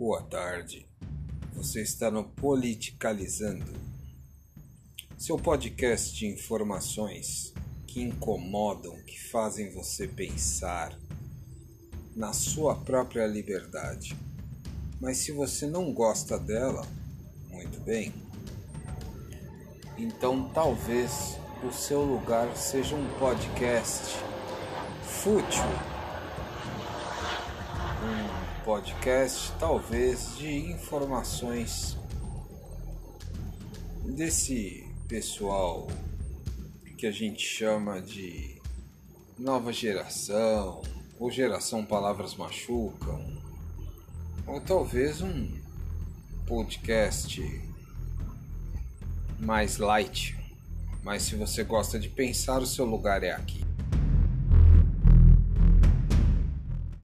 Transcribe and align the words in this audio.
Boa 0.00 0.22
tarde. 0.22 0.88
Você 1.52 1.82
está 1.82 2.10
no 2.10 2.24
Politicalizando, 2.24 3.70
seu 5.18 5.36
podcast 5.36 6.16
de 6.16 6.26
informações 6.26 7.52
que 7.86 8.00
incomodam, 8.00 8.96
que 9.02 9.22
fazem 9.28 9.70
você 9.74 10.08
pensar 10.08 10.98
na 12.16 12.32
sua 12.32 12.76
própria 12.76 13.26
liberdade. 13.26 14.16
Mas 14.98 15.18
se 15.18 15.32
você 15.32 15.66
não 15.66 15.92
gosta 15.92 16.38
dela, 16.38 16.80
muito 17.50 17.78
bem. 17.80 18.10
Então 19.98 20.48
talvez 20.54 21.36
o 21.62 21.70
seu 21.70 22.00
lugar 22.02 22.56
seja 22.56 22.96
um 22.96 23.06
podcast 23.18 24.16
fútil 25.02 25.99
podcast, 28.70 29.52
talvez, 29.58 30.36
de 30.38 30.70
informações 30.70 31.96
desse 34.04 34.86
pessoal 35.08 35.88
que 36.96 37.04
a 37.04 37.10
gente 37.10 37.42
chama 37.42 38.00
de 38.00 38.62
nova 39.36 39.72
geração, 39.72 40.82
ou 41.18 41.32
geração 41.32 41.84
palavras 41.84 42.36
machucam, 42.36 43.42
ou 44.46 44.60
talvez 44.60 45.20
um 45.20 45.50
podcast 46.46 47.42
mais 49.36 49.78
light. 49.78 50.38
Mas 51.02 51.24
se 51.24 51.34
você 51.34 51.64
gosta 51.64 51.98
de 51.98 52.08
pensar, 52.08 52.62
o 52.62 52.66
seu 52.66 52.84
lugar 52.84 53.24
é 53.24 53.32
aqui. 53.32 53.69